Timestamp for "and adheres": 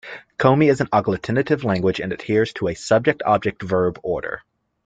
1.99-2.53